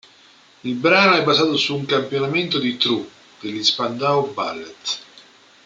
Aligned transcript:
Il 0.61 0.73
brano 0.73 1.15
è 1.15 1.21
basato 1.23 1.55
su 1.57 1.75
un 1.75 1.85
campionamento 1.85 2.57
di 2.57 2.75
"True" 2.75 3.07
degli 3.39 3.63
Spandau 3.63 4.33
Ballet. 4.33 4.99